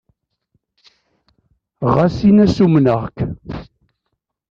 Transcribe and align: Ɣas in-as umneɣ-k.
Ɣas 1.93 2.15
in-as 2.29 2.57
umneɣ-k. 2.65 3.17